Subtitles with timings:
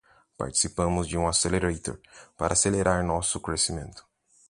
[0.35, 2.01] Participamos de um accelerator
[2.35, 4.03] para acelerar nosso crescimento.